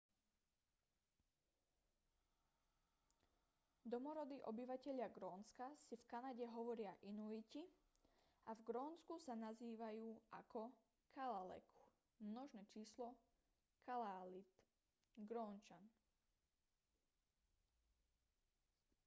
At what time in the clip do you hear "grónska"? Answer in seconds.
5.17-5.67